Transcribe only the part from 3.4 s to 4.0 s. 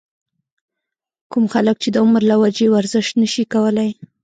کولے